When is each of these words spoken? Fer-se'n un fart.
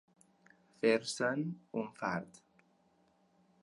Fer-se'n 0.85 1.45
un 1.83 1.93
fart. 2.01 2.45